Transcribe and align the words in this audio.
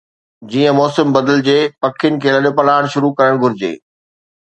جيئن 0.51 0.73
موسم 0.79 1.07
بدلجي، 1.17 1.59
پکين 1.83 2.13
کي 2.25 2.29
لڏپلاڻ 2.43 2.81
شروع 2.97 3.13
ڪرڻ 3.19 3.35
گهرجي 3.45 3.75